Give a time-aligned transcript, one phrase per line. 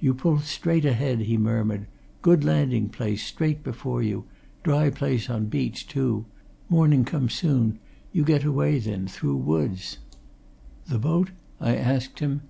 [0.00, 1.88] "You pull straight ahead," he murmured.
[2.22, 4.24] "Good landing place straight before you:
[4.62, 6.24] dry place on beach, too
[6.70, 7.78] morning come soon;
[8.10, 9.98] you get away then through woods."
[10.86, 12.40] "The boat?" I asked him.